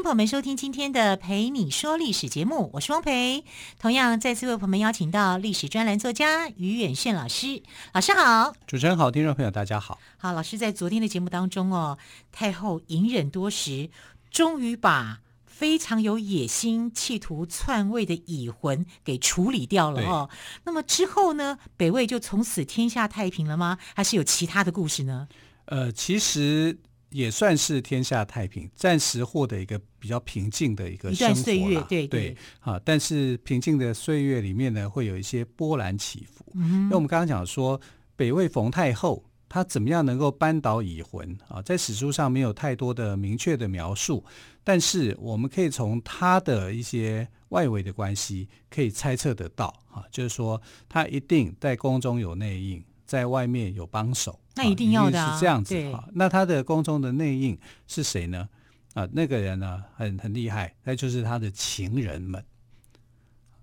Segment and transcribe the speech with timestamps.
[0.00, 3.44] 迎朋友们收听今天的《陪你说历史》节目，我是汪培。
[3.78, 8.54] 同样再次为朋友们邀请到历史专栏作家于远炫老师，老师好。
[8.66, 9.98] 主持人好，听众朋友大家好。
[10.16, 11.98] 好，老师在昨天的节目当中哦，
[12.32, 13.90] 太后隐忍多时，
[14.30, 20.30] 终于把非常有野心、企图篡位的乙浑给处理掉了哦。
[20.64, 23.76] 那么之后呢，北魏就从此天下太平了吗？
[23.94, 25.28] 还是有其他的故事呢？
[25.66, 26.78] 呃，其实。
[27.10, 32.80] 也算是天下太平，暂时获得一个比较平静的一个生活，一段岁月，对对，对啊。
[32.84, 36.44] 但是平静的岁月里面呢，会有一些波澜起伏。
[36.54, 37.80] 嗯，那我们刚刚讲说，
[38.16, 41.60] 北魏冯太后她怎么样能够扳倒乙浑啊？
[41.60, 44.24] 在史书上没有太多的明确的描述，
[44.62, 52.84] 但是我们可以从她的一些外围的关系可以猜测得到啊，就是说她一定在宫中有内应。
[53.10, 56.08] 在外面有帮手，那一定要的、啊、是这样子哈。
[56.12, 57.58] 那他的宫中的内应
[57.88, 58.48] 是谁呢？
[58.94, 62.44] 啊，那个人呢，很很厉害，那就是他的情人们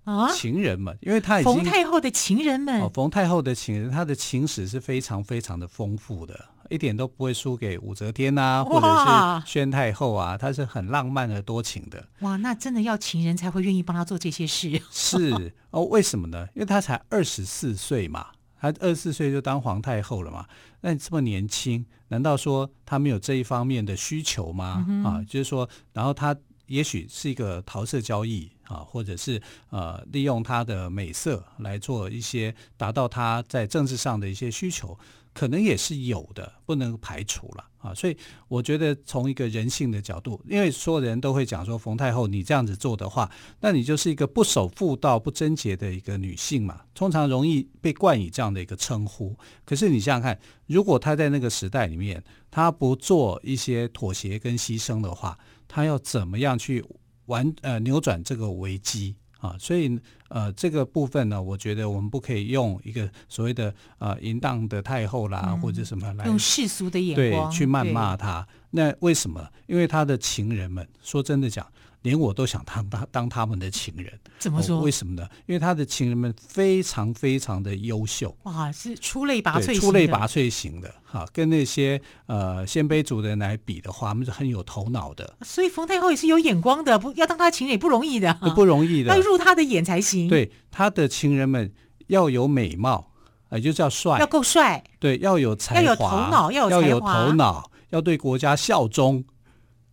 [0.04, 6.38] 啊，情人们，因为他已经冯太后的情人们，哦，冯太后的情人，他的情史是非常非常的丰富的，
[6.68, 12.06] 一点都不会输给武则天啊，或者是宣太后啊，他是很浪漫而多情的。
[12.20, 14.78] 哇，那真的要情人才会愿意帮他做这些事？
[14.90, 16.46] 是哦，为什么呢？
[16.54, 18.26] 因为他才二十四岁嘛。
[18.60, 20.46] 他二十四岁就当皇太后了嘛？
[20.80, 24.84] 那你这么年轻，难道说他没有这一方面的需求吗？
[24.88, 34.96] 嗯、啊，就是说，然后他也许是一个桃色交易啊，或者是呃利用他的美色来做一些达到他在政治上的一些需求。
[35.34, 37.94] 可能也是有的，不能排除了啊！
[37.94, 38.16] 所以
[38.48, 43.30] 我觉得从一个人性的角度，因为所有人都会讲说，冯太后你这样子做的话，
[43.60, 49.36] 那你就是一个不守妇道、不贞洁的一个女性嘛，通常容易被冠以这样的一个称呼。
[49.64, 56.84] 可是你想想看，如果她在那个时代里面，她不做一些妥协跟牺牲的话，她要怎么样去
[57.28, 59.16] 完呃扭转这个危机？
[59.40, 59.96] 啊，所以
[60.30, 68.44] 呃，这个部分呢，我觉得我们不可以用一个所谓的呃淫荡的太后啦，嗯、或者什么来用世俗的眼光对去谩骂她。
[68.72, 69.48] 那为什么？
[69.68, 71.64] 因为他的情人们，说真的讲。
[72.02, 74.78] 连我都想当他当他们的情人，怎么说？
[74.78, 75.28] 哦，为什么呢？
[75.46, 81.26] 因为他的情人们非常非常的优秀，哇，是出类拔萃，出类拔萃型的哈。
[81.32, 85.36] 跟那些呃鲜卑族的人来比的话，他们是很有头脑的。
[85.42, 90.28] 所以冯太后也是有眼光的，不要当他情人也不容易的，不容易的，要入他的眼才行。
[90.28, 91.72] 对，他的情人们
[92.06, 93.10] 要有美貌，
[93.50, 99.24] 也就叫帅，要够帅，对，要有才华，要有头脑，要有要有头脑，要对国家效忠。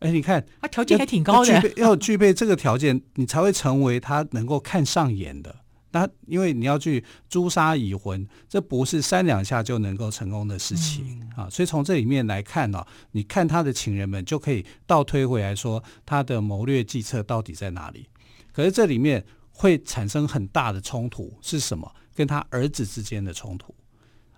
[0.05, 5.55] 哎，你看，他条件还挺高的，要具备，要具备这个条件，你才会成为他能够看上眼的。
[5.91, 11.49] 那因为你要去诛杀已婚，这不是三两下就能够成功的事情、嗯、啊。
[11.49, 18.07] 所以从这里面来看呢、哦，你看他的情人们就可以倒推回来说，他的谋略计策到底在哪里？
[18.51, 21.89] 可是这里面会产生很大的冲突，是什么？
[22.13, 23.73] 跟他儿子之间的冲突。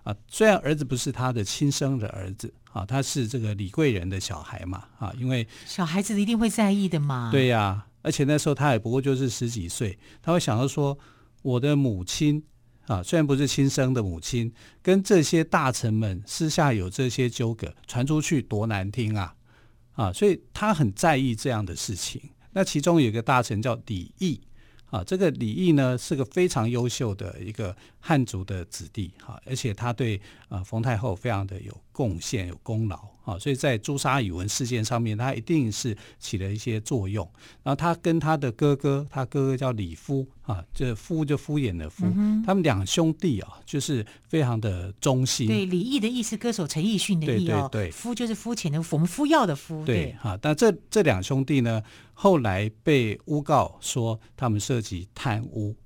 [0.04, 7.30] 啊，虽然儿子不是他的亲生的儿子啊，他是这个李贵人的小孩嘛啊，因为小孩子一定会在意的嘛。
[7.32, 10.96] 对呀、啊，而且那时候他也不过就是十几岁，他会想到说，
[11.42, 12.40] 我的母亲
[12.86, 19.34] 啊，虽然不是亲生的母亲，跟这些大臣们私下有这些纠葛，传出去多难听啊
[19.94, 22.22] 啊，所以他很在意这样的事情。
[22.52, 24.40] 那其中有一个大臣叫李毅。
[24.90, 32.98] 啊，这个李毅呢是个非常优秀的一个汉族的子弟哈，而且他对呃冯太后非常的有贡献、有功劳。
[33.28, 37.30] 啊，所以在朱砂语文事件上面，他一定是起了一些作用。
[37.62, 45.46] 然后他跟他的哥哥，他哥哥叫李夫啊，这夫就敷衍的夫，嗯、他们两兄弟啊，就是非常的忠心。
[45.46, 49.84] 对，李毅的意思，歌手陈奕迅的毅哦，对对对，敷就是肤浅的，我们敷药的敷。
[49.84, 51.82] 对，哈，但这这两兄弟呢，
[52.14, 55.76] 后来被诬告说他们涉及贪污。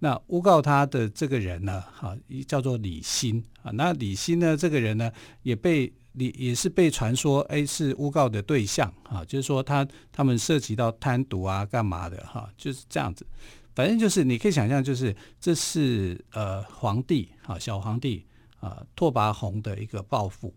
[0.00, 2.14] 那诬告他的这个人呢，哈，
[2.46, 3.70] 叫做李欣啊。
[3.72, 5.10] 那李欣呢，这个人呢，
[5.42, 5.90] 也被。
[6.12, 13.26] 你也是被传说，哎，是诬告的对象啊，就是说他他们涉及到贪渎啊，干嘛的哈、啊，就是这样子。
[13.74, 18.26] 反正就是你可以想象，就是这是呃皇帝啊，小皇帝
[18.58, 20.54] 啊，拓跋宏的一个报复，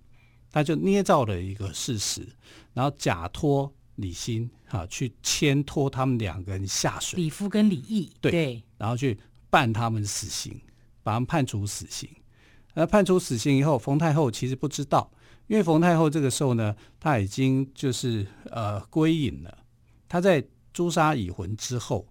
[0.51, 2.27] 他就捏造了一个事实，
[2.73, 9.17] 然后假托李欣啊去牵拖他们两个人下水，李夫跟李毅，对，对，然后去
[9.49, 10.59] 办他们死刑。
[11.05, 12.09] 把他们判处死刑。
[12.73, 15.11] 那判处死刑以后，冯太后其实不知道，
[15.53, 19.55] 因为冯太后这个时候呢，她已经就是呃归隐了。
[20.09, 22.07] 她在诛杀已魂之后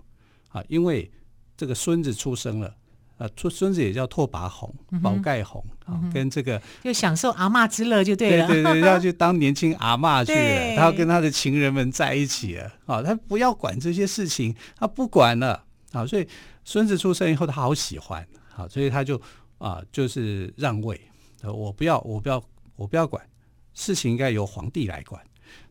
[0.50, 1.10] 啊，因为
[1.56, 2.72] 这个孙子出生了。
[3.18, 15.62] 啊，孙孙子也叫拓跋宏、宝盖宏啊，跟这个就享受阿嬷之乐就对了，对对对， 要去当年轻阿嬷去了，他要跟他的情人们在一起了啊，他不要管这些事情，他不管了
[15.92, 16.26] 啊，所以
[16.64, 19.20] 孙子出生以后，他好喜欢啊，所以他就
[19.58, 21.00] 啊，就是让位，
[21.44, 22.42] 我不要，我不要，
[22.74, 23.24] 我不要管
[23.74, 25.22] 事情，应该由皇帝来管。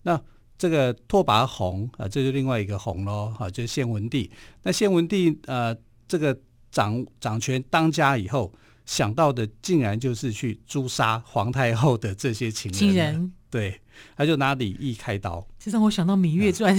[0.03, 0.21] 那
[0.57, 4.29] 这个拓跋宏啊，这就另外一个宏喽，啊，就是献文帝。
[4.63, 5.75] 那献文帝呃，
[6.07, 6.37] 这个。
[6.71, 8.49] 掌掌权当家以后，
[8.85, 12.79] 想到的竟然就是去诛杀皇太后的这些情人。
[12.79, 13.81] 情人对，
[14.15, 15.45] 他就拿李毅开刀。
[15.59, 16.73] 这让我想到《芈月传》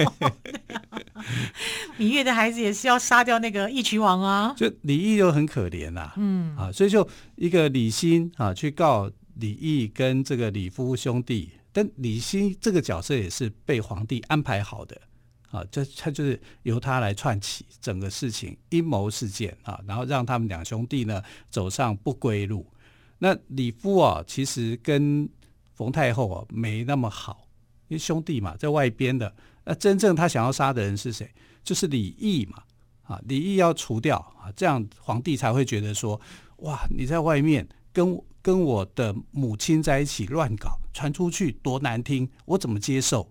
[0.00, 0.32] 嗯。
[1.98, 4.54] 芈月的孩子也是要杀掉那个义渠王啊。
[4.56, 7.06] 就李毅就很可怜啊，嗯啊，所以就
[7.36, 15.00] 一个李欣啊去告李义跟这个李夫兄弟，但李欣这个角色也是被皇帝安排好的。
[15.50, 21.20] 啊，这他就是由他来串起整个事情阴谋事件啊，然后让他们两兄弟呢
[21.50, 22.64] 走上不归路。
[23.18, 25.28] 那李夫啊，其实跟
[25.74, 27.48] 冯太后啊没那么好，
[27.88, 29.34] 因为兄弟嘛，在外边的。
[29.64, 31.28] 那真正他想要杀的人是谁？
[31.64, 32.62] 就是李义嘛。
[33.02, 36.20] 啊，李义要除掉啊，这样皇帝才会觉得说，
[36.58, 43.30] 哇，你在外面跟跟我的母亲在一起乱搞，传出去多难听，我怎么接受？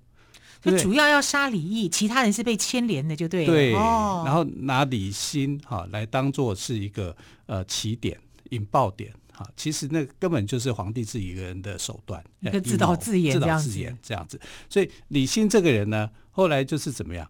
[0.62, 3.48] 就主要要杀李义，其他人是被牵连的，就对了。
[3.48, 7.16] 对，哦、然后拿李欣哈来当做是一个
[7.46, 8.20] 呃起点、
[8.50, 9.50] 引爆点哈。
[9.56, 13.70] 其实那根本就是皇帝自己一个人的手段，一个自导自演这样子。
[13.70, 14.42] 自导自演这样子。
[14.70, 17.26] 所以李欣这个人呢，后来就是怎么样？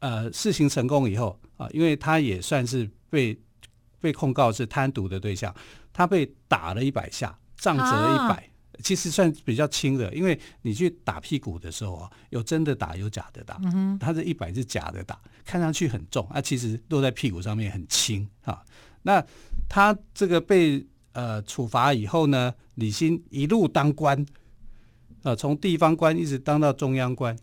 [0.00, 3.34] 呃，事情成功以后啊，因为他也算是被
[3.98, 5.54] 被控告是贪渎的对象，
[5.94, 8.34] 他被打了一百下，杖责一百。
[8.34, 8.50] 啊
[8.82, 13.56] 其实算比较轻的，因为你去打屁股的时候啊，有真的打，有假的打。
[13.62, 18.60] 嗯，他这一百是假的打，看上去很重，啊，其实落在屁股上面很轻啊。
[19.02, 19.24] 那
[19.68, 24.26] 他这个被呃处罚以后呢，李欣一路当官，
[25.22, 27.34] 呃，从地方官一直当到中央官。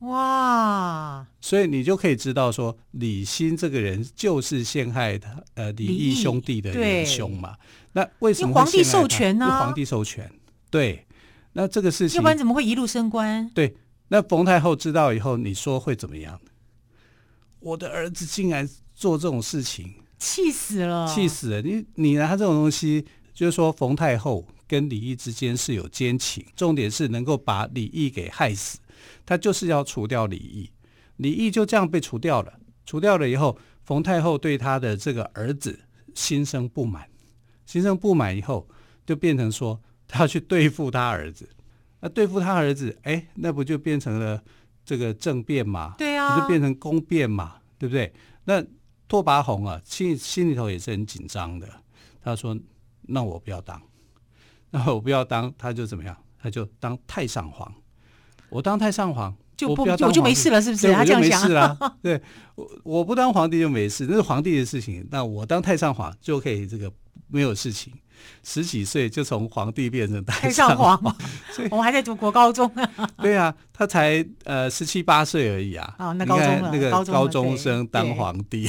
[0.00, 1.26] 哇！
[1.40, 7.56] 所以你就可以知道说，李欣这个人就是陷害他呃李义兄弟的元凶嘛。
[7.92, 9.46] 那为什么皇帝授权呢？
[9.46, 10.30] 皇帝授权。
[10.70, 11.06] 对，
[11.54, 13.48] 那这个事情，要不然怎么会一路升官？
[13.50, 13.74] 对，
[14.08, 16.40] 那冯太后知道以后，你说会怎么样？
[17.60, 21.62] 我的儿子竟然做这种事情，气死了，气死了！
[21.62, 23.04] 你你拿这种东西，
[23.34, 28.78] 就是说冯太后跟李毅之间是有奸情，重点是能够把李毅给害死，
[29.26, 30.70] 他就是要除掉李毅，
[31.16, 32.58] 李毅就这样被除掉了。
[32.84, 35.78] 除掉了以后，冯太后对他的这个儿子
[36.14, 37.08] 心生不满，
[37.66, 38.68] 心生不满以后，
[39.06, 39.80] 就变成说。
[40.10, 41.46] 他要去对付他儿子，
[42.00, 44.42] 那对付他儿子，哎，那不就变成了
[44.82, 45.96] 这个政变嘛？
[45.98, 47.56] 对啊，不就变成宫变嘛？
[47.78, 48.10] 对不对？
[48.44, 48.64] 那
[49.06, 51.68] 拓跋宏啊，心心里头也是很紧张的。
[52.22, 52.58] 他说
[53.04, 53.82] ：“那我不要当，
[54.70, 56.16] 那我不要当，他就怎么样？
[56.40, 57.70] 他就当太上皇。
[58.50, 60.92] 我当太上皇，就不我就没事了，是不是？
[60.92, 61.76] 他就没事了。
[62.02, 62.20] 对，
[62.54, 65.06] 我 我不当皇帝就没事，那是皇帝的事情。
[65.10, 66.90] 那我当太上皇就可以这个
[67.28, 67.92] 没有事情。”
[68.42, 71.00] 十几岁就从皇帝变成太上皇，
[71.54, 73.08] 所以我们还在读国高中啊。
[73.22, 75.94] 对啊，他才呃十七八岁而已啊。
[76.00, 78.68] 哦，那高中了，那个高中生当皇帝，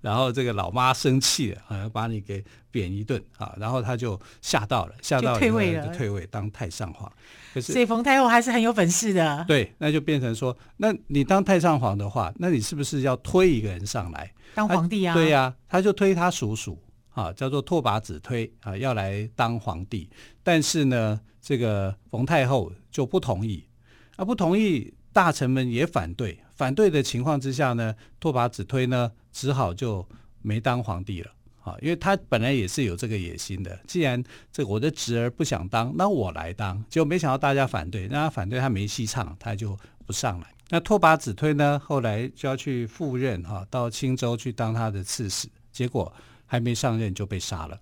[0.00, 7.10] 然后这个老妈生气了，好像把你给贬一顿啊，然后他就吓到了，吓到了退位了，就退位当太上皇。
[7.54, 9.44] 可是，所以冯太后还是很有本事的。
[9.48, 15.14] 对，那就变成说，那你当太上皇的话，那你是不是要推一个人上来当皇帝啊？
[15.14, 16.78] 对呀，他就推他叔叔。
[17.16, 20.06] 啊，叫做拓跋子推啊，要来当皇帝，
[20.42, 23.66] 但是呢，这个冯太后就不同意，
[24.16, 30.04] 啊，不同意，大臣们也反对，反对的情况之下呢，拓跋子推呢，只好就
[30.42, 31.30] 没当皇帝了，
[31.62, 34.20] 啊，因为他本来也是有这个野心的，既然
[34.50, 40.46] 这我的侄儿不想当，那我来当，结果没想到大家反对，那他反对他没戏唱，他就不上来。
[40.70, 46.12] 那拓跋子推呢，后来就要去赴任啊，到青州去当他的刺史，结果。
[46.48, 47.76] 还没上任就被杀了，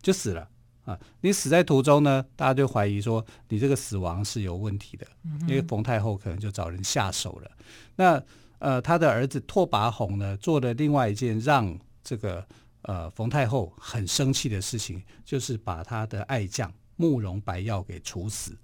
[0.00, 0.48] 就死了
[0.88, 0.98] 啊！
[1.20, 5.06] 你死在途中呢，大家就怀疑说你这个死亡是有问题的，
[5.46, 7.50] 因为冯太后可能就找人下手了。
[7.96, 8.22] 那
[8.58, 12.44] 呃，他的儿子拓跋宏呢，做了另外一件让这个
[12.82, 18.56] 呃冯太后很生气的事情，就是把他的爱将慕容白药给处死，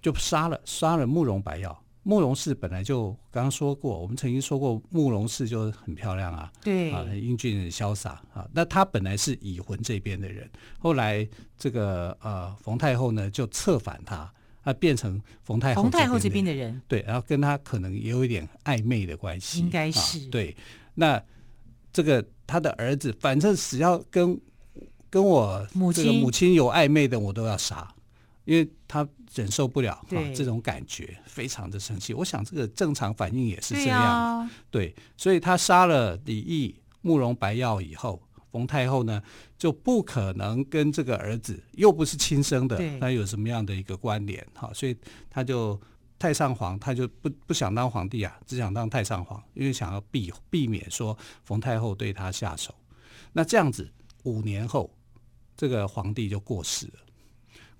[0.00, 1.76] 就杀了杀了慕容白曜。
[2.02, 8.48] 慕容氏本来就刚刚说过，我们曾经说过慕容氏就很漂亮啊，对啊，很英俊很潇洒啊。
[8.54, 11.28] 那他本来是已婚这边的人，后来
[11.58, 14.32] 这个呃冯太后呢就策反他，
[14.64, 20.56] 他变成冯太后冯太后这边的人，对，然后跟他可能也有一点暧昧的关系，应该是、啊、对。
[20.94, 21.22] 那
[21.92, 24.40] 这个他的儿子，反正只要跟
[25.10, 27.92] 跟我这个母亲有暧昧的，我都要杀。
[28.50, 32.12] 因为他忍受不了啊这种感觉，非常的生气。
[32.12, 39.22] 我想这个正常反应也是这样，对，啊、对，所以他杀了李毅、慕容白药以后，冯太后呢
[39.56, 44.44] 就不可能跟这个儿子又不是亲生的，那有什么样的一个关联？
[44.52, 44.96] 哈，所以
[45.30, 45.80] 他就
[46.18, 52.74] 太上皇，他就不不想当皇帝啊，只想当太上皇，因为想要避避免说冯太后对他下手。
[53.32, 53.88] 那这样子
[54.24, 54.92] 五年后，
[55.56, 56.94] 这个皇帝就过世了。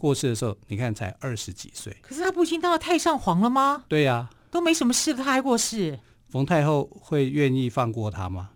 [0.00, 1.94] 过世的时候，你看才二十几岁。
[2.00, 3.84] 可是他不已经当了太上皇了吗？
[3.86, 6.00] 对呀、啊，都没什么事了，他还过世。
[6.30, 8.52] 冯太后会愿意放过他吗？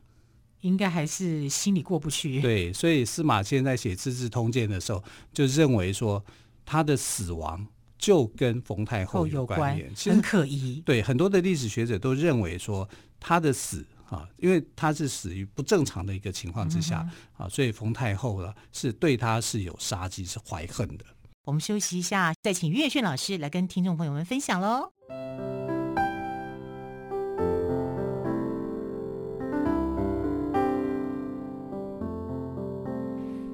[0.62, 2.40] 应该还是心里过不去。
[2.40, 6.24] 对，所以司马迁在写《资治通鉴》的时候，就认为说
[6.64, 7.66] 他的死亡
[7.98, 10.80] 就跟冯太后有关联，很可疑。
[10.86, 12.88] 对，很多的历史学者都认为说
[13.20, 17.06] 他的死啊，因为他是死于不正常的一个情况之下、
[17.38, 21.04] 嗯、啊，所以冯太后呢是对他是有杀机，是怀恨的。
[21.44, 24.90] 我们休息一下，再请岳轩老师来跟听众朋友们分享喽。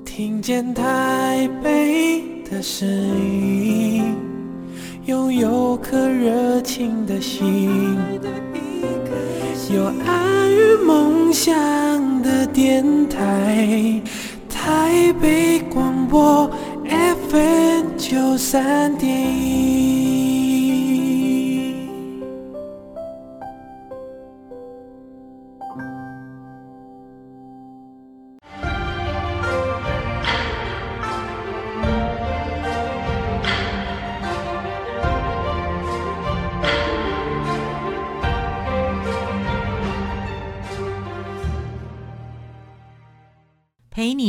[0.04, 4.14] 听见台北的声音，
[5.06, 7.97] 拥有颗热情的心，
[9.75, 11.52] 有爱与梦想
[12.23, 14.00] 的电台，
[14.49, 16.49] 台北广播。
[18.11, 19.89] 九三点一。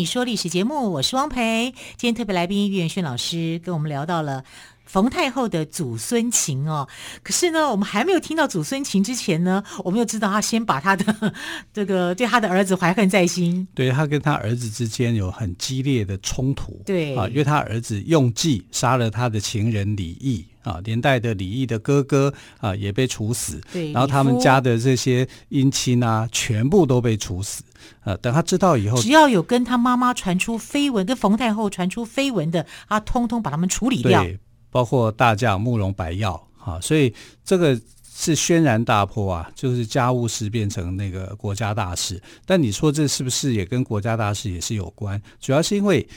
[0.01, 1.75] 你说历史节目，我是汪培。
[1.95, 4.43] 今天特别来宾岳元轩老师跟我们聊到了
[4.91, 6.85] 冯太后的祖孙情哦。
[7.23, 11.33] 可是呢，我们还没有听到祖孙情之前呢，我们又知道他先把他的
[11.71, 13.65] 这个对他的儿子怀恨在心。
[13.73, 16.81] 对，他跟他儿子之间有很激烈的冲突。
[16.85, 23.61] 对啊，因为他儿子用计杀了他的情人李毅啊，连带的李毅的哥哥啊也被处死。
[23.71, 27.63] 对，然后他们家的这些姻亲啊，全部都被处死。
[28.03, 34.23] 呃，等他知道以后，只要有跟他妈妈传出绯闻，跟冯太后传出绯闻的，他通通把他们处理掉。
[34.23, 34.39] 对，
[34.71, 37.13] 包括大将慕容白药啊，所以
[37.43, 37.79] 这个
[38.13, 42.21] 是轩然大波啊，就是家务事变成那个国家大事。
[42.45, 45.21] 但你说这是不是也跟国家大事也是有关？
[45.39, 46.07] 主要是因为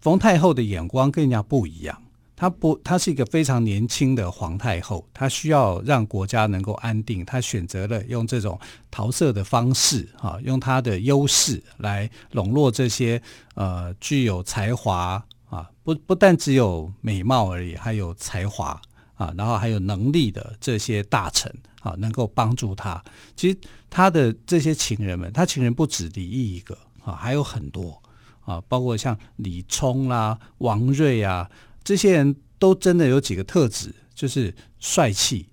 [0.00, 2.02] 冯太后的眼光跟人家不一样。
[2.38, 8.60] 她不，她是一个非常年轻的皇太后，她需要让国家能够安定，她选择了用这种
[8.90, 13.22] 桃色的方式，哈，用她的优势来笼络这些
[13.54, 15.24] 呃具有才华
[15.56, 18.78] 啊，不不但只有美貌而已，还有才华
[19.14, 23.02] 啊，然后还有能力的这些大臣啊，能够帮助他。
[23.34, 23.58] 其实
[23.88, 28.02] 他的这些情人们，他情人不止李义一个啊，还有很多
[28.40, 31.50] 啊，包括像李冲啦、王睿啊。
[31.82, 35.48] 这些人都真的有几个特质，就是帅气、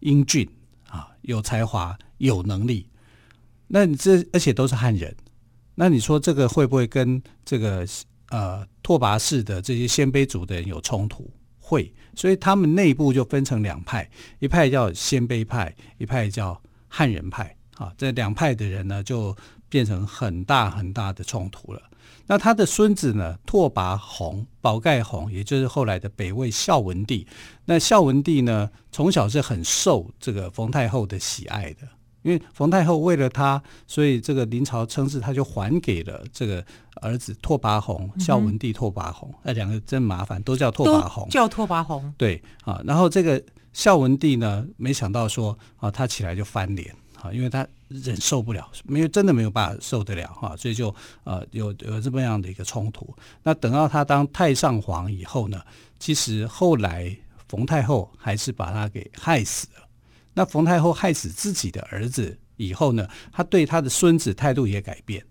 [0.00, 0.48] 英俊
[0.88, 2.88] 啊，有才华、有能力。
[3.66, 5.14] 那你这而且都是汉人，
[5.74, 7.86] 那你说这个会不会跟这个
[8.32, 11.30] 呃拓跋氏的这些鲜卑族的人有冲突？
[11.60, 14.10] 会，所以他们内部就分成两派，
[14.40, 17.92] 一派叫鲜卑派，一派叫汉人派啊。
[17.96, 19.36] 这两派的人呢，就
[19.68, 21.80] 变成很大很大的冲突了。
[22.26, 23.38] 那他的孙子呢？
[23.46, 27.26] 拓跋宏、宝盖宏，也就是后来的北魏孝文帝。
[27.64, 31.88] 那孝文帝呢，从小是很受这个冯太后的喜爱的，
[32.22, 36.64] 因为冯太后为了他，所以这个临朝称制他就还给了这个
[36.96, 38.10] 儿子拓跋宏。
[38.18, 42.12] 孝文帝拓跋宏，那、嗯、两个真麻烦，都叫拓跋宏，叫拓跋宏。
[42.16, 47.66] 对啊，然后这个孝文帝呢，没想到说啊，他起来就翻脸啊，因为他。
[47.94, 50.88] 忍受不了，没有真的没有办法受得了哈，所以就
[51.24, 53.14] 呃有有这么样的一个冲突。
[53.42, 55.60] 那等到他当太上皇以后呢，
[55.98, 57.14] 其实后来
[57.50, 59.81] 冯太后还是把他给害死了。
[60.34, 65.24] 那冯太后害死自己的儿子以后呢，他对他的孙子态度也改变，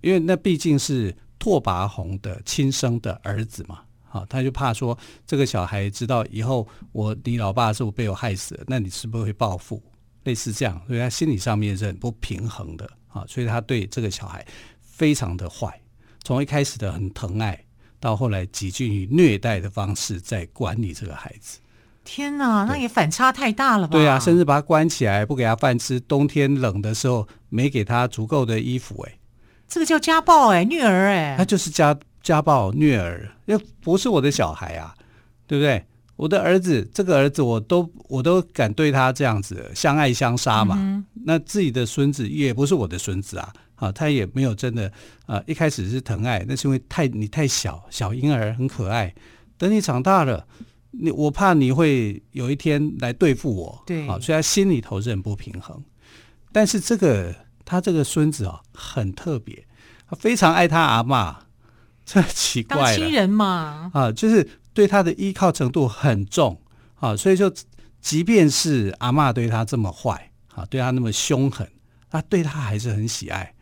[0.00, 9.82] 因为那毕竟是拓跋宏的亲生的儿子嘛，啊，他就怕说这个小孩知道以后我你老爸是不是被我害死了，那你是不是会报复？
[10.24, 14.46] 类似这样，所以他心理上面是很不平衡的啊，所以他对这个小孩
[14.82, 15.80] 非常的坏，
[16.22, 17.64] 从一开始的很疼爱，
[17.98, 21.58] 到后来几近于虐待的方式在管理这个孩子。
[22.12, 23.92] 天哪，那也反差太大了吧？
[23.92, 29.16] 对啊，甚至把他关起来，不给他饭吃，冬天冷的时候没给他足够的衣服，哎，
[29.68, 34.92] 这个叫家暴哎，虐儿哎，他就是家家暴虐儿，又不是我的小孩啊，
[35.46, 35.84] 对不对？
[36.16, 40.74] 我的儿子，这个儿子我都我都敢对他这样子相爱相杀嘛。
[40.80, 44.90] 嗯、那自己的孙子也不是我的孙子啊，啊，他也没有真的
[45.26, 49.14] 啊，一开始是疼爱，那是因为太你太小，小婴儿很可爱。
[49.56, 50.44] 等你长大了，
[50.90, 55.82] 你我怕你会有一天来对付我，对，啊，所以他心里头是很不平衡。
[56.52, 59.66] 但是这个他这个孙子啊，很特别，
[60.08, 61.36] 他非常爱他阿嬷，
[62.04, 64.48] 这奇怪了，当亲人嘛，啊，就是。
[64.72, 66.56] 对他的依靠程度很重
[67.00, 67.52] 啊，所以就，
[68.00, 71.68] 即便是阿嬷对他这么坏啊，对他那么凶狠，
[72.08, 73.52] 他对他还是很喜爱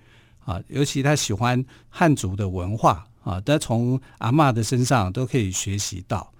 [0.44, 0.60] 啊。
[0.68, 6.30] 尤其他喜欢汉族的文化啊，他从阿嬷的身上都可以学习到。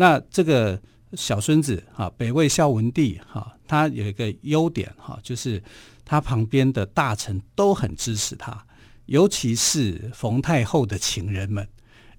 [0.00, 0.80] 那这个
[1.14, 5.60] 小孙子啊，北魏孝文帝哈，他有一个优点哈，就是
[6.04, 8.64] 他旁边的大臣都很支持他，
[9.06, 11.66] 尤其是冯太后的情人们。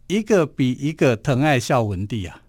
[0.08, 2.42] 一个比一个疼爱孝文帝啊，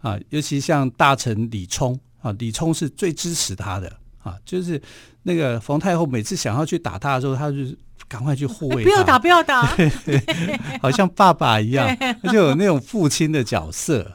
[0.00, 4.80] 啊，尤其像大臣李冲啊，李冲是最支持他的啊，就是
[5.24, 7.58] 那个冯太后每次想要去打他的时候，他就
[8.08, 9.76] 赶快去护卫他， 不要打，不要打，
[10.80, 11.94] 好像爸爸一样，
[12.32, 14.10] 就有那种父亲的角色。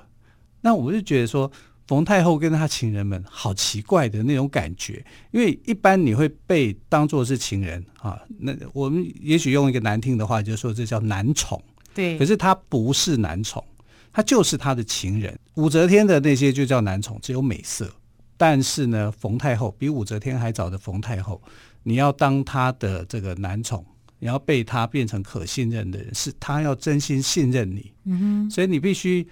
[0.61, 1.51] 那我就觉得说，
[1.87, 11.61] 冯太后跟她情人们好奇怪的那种感觉，因为一般你会被当做是情人啊，那我们也许用一个难听的话，就是说这叫男宠。
[11.93, 13.63] 对，可是他不是男宠，
[14.11, 15.37] 他就是他的情人。
[15.55, 17.91] 武则天的那些就叫男宠，只有美色。
[18.37, 21.41] 但是呢，冯太后比武则天还早的冯太后，
[21.83, 23.83] 你要当她的这个男宠，
[24.19, 27.91] 你要被他变成可信任的人，是他要真心信任你。
[28.05, 29.27] 嗯哼，所以你必须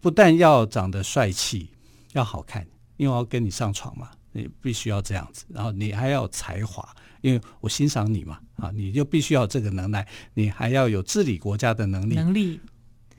[0.00, 1.70] 不但要长得帅气，
[2.12, 5.44] 要好看，因为我要跟你上床嘛，你必须要这样子。
[5.48, 6.88] 然后你还要有才华。
[7.20, 12.14] 因为我欣赏你嘛，啊，你就必须要有这个能耐，你还要有治理国家的能力。
[12.14, 12.60] 能力，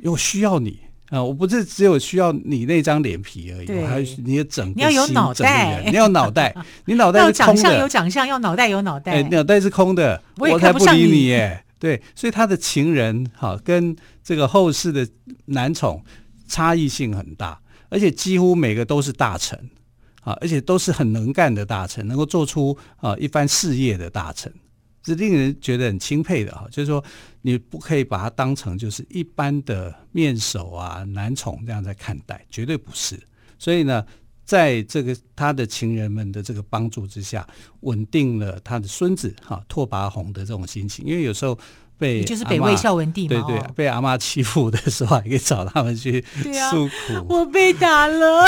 [0.05, 1.21] 我需要你啊！
[1.21, 7.55] 我不是只有需要你那张脸皮而已，我还有你的整个你要有脑袋，你要脑袋，你脑袋是空的。
[7.55, 9.11] 要长相有长相，要脑袋有脑袋。
[9.11, 11.61] 哎，脑袋是空的，我才不理你耶。
[11.77, 15.05] 对，所以他的情人哈，跟这个后世的
[15.47, 16.01] 男宠
[16.49, 19.57] 差异性很大，而且几乎每个都是大臣。
[20.21, 24.53] 啊，而且都是很能干的大臣，能够做出啊一番事业的大臣，
[25.01, 26.67] 是令人觉得很钦佩的哈。
[26.69, 27.01] 就是说，
[27.41, 33.17] 你不可以把他当成就是一般的面首啊、男宠这样在看待，绝对不是。
[33.57, 34.05] 所以呢，
[34.43, 37.47] 在这个他的情人们的这个帮助之下，
[37.79, 41.57] 稳定了他的孙子哈拓跋宏的这种心情，因为有时候。
[41.99, 46.23] 被就是北魏孝文帝嘛，对对，被阿妈欺负的时候，还可以找他们去
[46.71, 47.13] 诉苦。
[47.13, 48.45] 啊、我被打了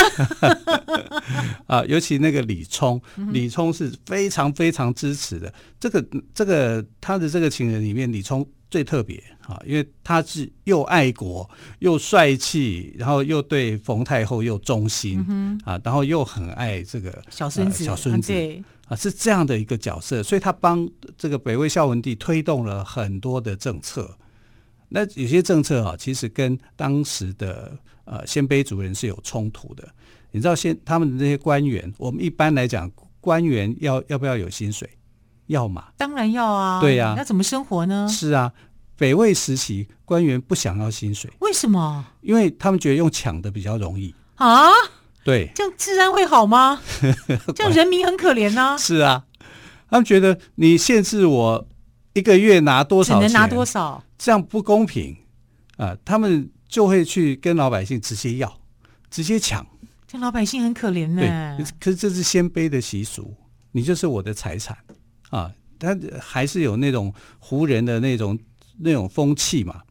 [1.68, 1.84] 啊！
[1.86, 3.00] 尤其那个李冲，
[3.32, 5.54] 李冲是非常非常支持的。
[5.80, 18.32] 这个这个他的这个情人里面，李冲最特别啊，因为他是又爱国又帅气，然后又对冯太后又忠心、嗯、啊，然后又很爱这个小孙子，小孙子。
[18.32, 20.86] 对啊，是这样的一个角色，所以他帮
[21.18, 24.18] 这个北魏孝文帝推动了很多的政策。
[24.90, 27.72] 那有些政策啊，其实跟当时的
[28.04, 29.88] 呃鲜卑族人是有冲突的。
[30.32, 34.90] 你知道，现他们的那些官员，我们一般来讲，官员要要不要有薪水？
[35.48, 35.86] 要嘛？
[35.96, 36.82] 当然要啊。
[36.82, 38.10] 对呀、啊，那怎么生活呢？
[38.10, 38.52] 是啊，
[38.98, 42.06] 北魏时期官员不想要薪水，为什么？
[42.20, 44.70] 因为他们觉得用抢的比较容易啊。
[45.24, 46.82] 对，这样治安会好吗？
[47.56, 48.78] 这样人民很可怜呐、啊。
[48.78, 49.26] 是啊，
[49.90, 51.68] 他们觉得你限制我
[52.14, 55.16] 一个月拿多少钱，只能拿多少，这样不公平
[55.78, 55.96] 啊、呃！
[56.04, 58.58] 他们就会去跟老百姓直接要，
[59.10, 59.66] 直接抢。
[60.08, 61.22] 这老百姓很可怜呢。
[61.22, 63.34] 对，可是这是鲜卑的习俗，
[63.74, 64.78] 你就是我的财产
[65.30, 65.52] 啊！
[65.80, 68.38] 他还是有那种胡人的那种
[68.80, 69.82] 那种风气嘛。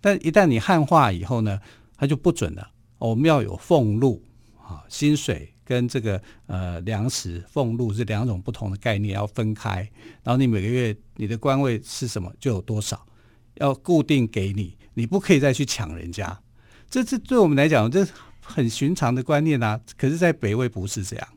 [0.00, 1.60] 但一旦你汉化以后呢，
[1.96, 2.70] 他就不准了。
[2.98, 4.22] 我们要有俸禄。
[4.72, 9.88] 啊，薪水跟这个呃粮食俸禄这两种不同的概念，要分开。
[10.22, 13.06] 然后你每个月你的官位是什么，就有多少，
[13.54, 16.40] 要固定给你，你不可以再去抢人家。
[16.88, 18.06] 这这对我们来讲，这
[18.40, 19.80] 很寻常的观念啊。
[19.96, 21.28] 可是，在北魏不是这样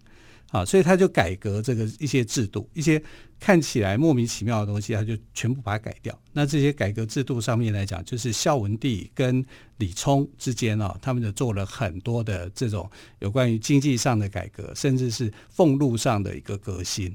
[0.56, 3.02] 啊，所以他就改革这个一些制度，一些
[3.40, 6.18] 看起来莫名其妙的东西，他就全部把它改掉。
[6.32, 9.46] 那这些改革制度上面来讲，就是孝文帝跟
[9.80, 12.90] 李聪之间啊，他们就做了很多的这种
[13.20, 17.14] 有关于经济上的改革，甚至是俸禄上的一个革新。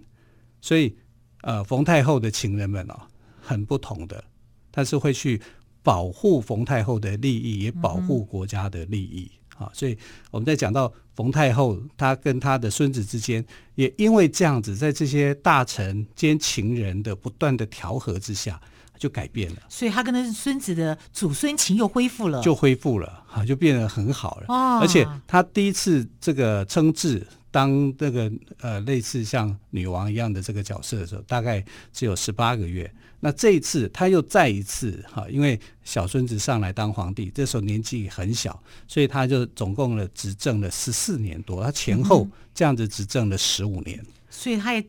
[0.60, 0.94] 所以，
[1.40, 3.08] 呃，冯太后的情人们啊，
[3.40, 4.22] 很不同的，
[4.70, 5.40] 他是会去
[5.82, 9.30] 保护冯太后的利益，也保护国家的利益。
[9.60, 9.96] 啊，所以
[10.30, 13.44] 我们在讲到冯太后，她跟她的孙子之间，
[13.74, 18.58] 也因为这样子，在这些大臣兼情人的不断的调和之下，
[18.98, 19.58] 就改变了。
[19.68, 24.46] 所以，他跟他孙子的祖孙情又恢复了，就恢复了，哈，就变得很好了。
[24.48, 27.26] 哦，而且他第一次这个称制。
[27.50, 32.90] 当这个呃类似像女王一样的这个角色的时候，大概只有十八个月。
[33.22, 41.62] 那这一次他又再一次哈，因为小孙子上来当皇帝，这时候年纪很小，所以他就总共了执政了十四年多。
[41.62, 44.82] 他前后这样子执政了十五年，嗯，所以他也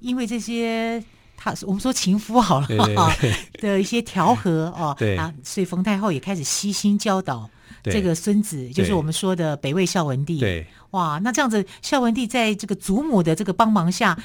[0.00, 1.04] 因为这些
[1.36, 7.50] 他我们说情夫好了对对对 的一些调和哦，对啊，所以冯太后也开始悉心教导。
[7.82, 10.38] 这个孙子就是我们说的北魏孝文帝。
[10.38, 14.18] 对，哇，那这样子，孝文帝在这个祖母的这个帮忙下，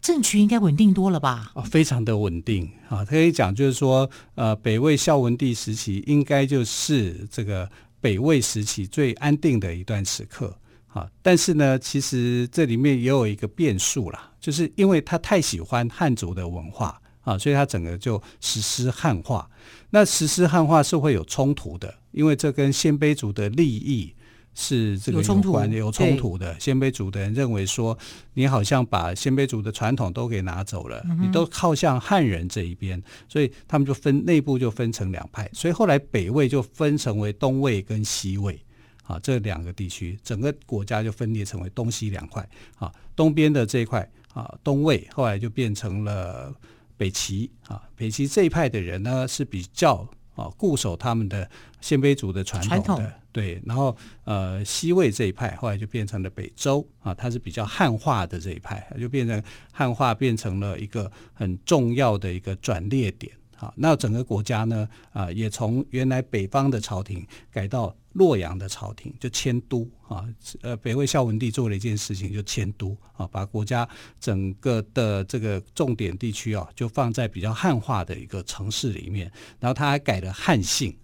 [0.00, 1.52] 政局应该稳定多了吧？
[1.54, 3.04] 哦，非常的稳定啊！
[3.04, 10.56] 可以讲，就是说，呃，北魏孝文帝时期应该就是这个北魏时期最安定的一段时刻
[10.88, 11.08] 啊。
[11.22, 19.48] 但是呢，其实这里面也有一个变数啦，就是因为他太喜欢汉族的文化啊，所以他整个就实施汉化。
[19.90, 21.94] 那实施汉化是会有冲突的。
[22.12, 24.14] 因为这跟鲜卑族的利益
[24.54, 26.58] 是这个有关有冲突的。
[26.60, 27.98] 鲜卑族的人认为说，
[28.34, 35.48] 你好像把鲜卑族的传统都给拿走了，你都靠向汉人这一边，所以他们就分内部就分成两派。
[35.54, 38.62] 所以后来北魏就分成为东魏跟西魏
[39.04, 42.46] 啊，这两个地区，整个国家就分裂成为东西两块
[42.76, 42.92] 啊。
[43.16, 46.54] 东边的这一块啊，东魏后来就变成了
[46.98, 47.82] 北齐啊。
[47.96, 50.06] 北齐这一派的人呢是比较。
[50.34, 51.48] 啊，固守他们的
[51.80, 59.42] 鲜卑族的传统的传统，对，然后呃，西魏这一派后来就变成了北周啊，它是比较汉化的这一派，就变成
[59.72, 63.32] 汉化，变成了一个很重要的一个转捩点。
[63.56, 70.24] 好，那整个国家呢，啊，也从原来北方的朝廷改到洛阳的朝廷，就迁都啊。
[70.60, 73.88] 呃，北魏孝文帝做了一件事情，就迁都啊，把国家
[74.20, 79.30] 整个的这个重点地区啊，就放在比较汉化的一个城市里面。
[79.60, 80.96] 然后他还改了汉姓，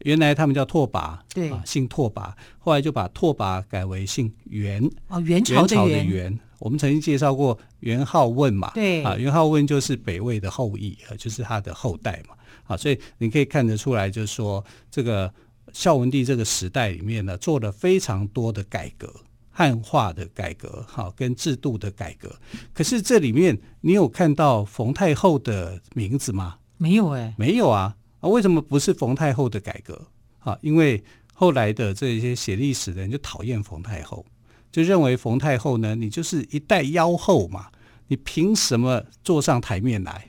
[0.00, 6.38] 原来他们叫拓跋，对啊，姓拓跋，后来就把拓跋改为姓元，哦，元朝的元。
[6.60, 12.34] 我们曾经介绍过元好问嘛，对啊，元好问就是北魏的后裔，就是他的后代嘛，
[12.66, 15.32] 啊，所以你可以看得出来，就是说这个
[15.72, 19.12] 孝文帝这个时代里面呢，做了非常多的改革，
[19.50, 22.34] 汉化的改革，哈，跟制度的改革。
[22.72, 26.58] 可是这里面你有看到冯太后的名字吗？
[26.76, 30.06] 没有哎，没有啊，啊，为什么不是冯太后的改革？
[30.40, 31.02] 啊，因为
[31.34, 34.24] 后来的这些写历史的人就讨厌冯太后。
[34.70, 37.68] 就认为冯太后呢，你就是一代妖后嘛，
[38.08, 40.28] 你凭什么坐上台面来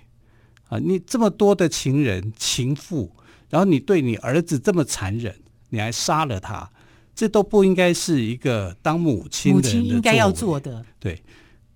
[0.70, 0.80] 啊？
[0.80, 3.12] 你这么多的情人情妇，
[3.50, 5.36] 然后你对你儿子这么残忍，
[5.70, 6.70] 你还杀了他，
[7.14, 10.86] 这都不应该是一个当母亲的应该要做的。
[11.00, 11.22] 对，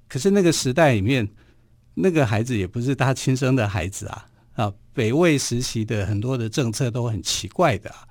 [0.07, 1.27] 可是那个时代里面，
[1.95, 4.73] 那个孩子也不是他亲生的孩子啊啊！
[4.93, 8.07] 北魏时期的很多的政策都很奇怪的啊，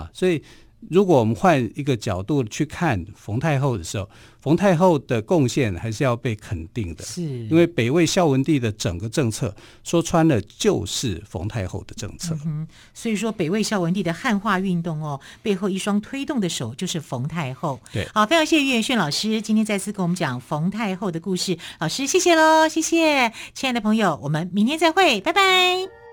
[0.00, 0.42] 啊所以。
[0.90, 4.08] 如果我们换一个角度去看冯太后的时候，
[4.40, 12.36] 冯太后的贡献还是要被肯定的，是因为北魏孝文帝的整个政策说穿了就是冯太后的政策。
[12.44, 17.80] 嗯，所以说北魏孝文帝的汉化运动哦，背后一双推动的手就是冯太后。
[17.92, 26.03] 对，好，非常谢谢岳炫老师今天再次跟我们讲冯太后的故事，老师谢谢喽，谢谢，亲爱的朋友，我们明天再会，拜拜。